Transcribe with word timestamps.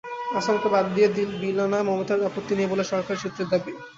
আসামকে 0.39 0.67
বাদ 0.73 0.85
দিয়ে 0.95 1.07
বিল 1.41 1.57
আনায় 1.65 1.85
মমতার 1.87 2.27
আপত্তি 2.29 2.53
নেই 2.57 2.69
বলে 2.71 2.83
সরকারি 2.91 3.17
সূত্রের 3.23 3.47
দাবি। 3.51 3.71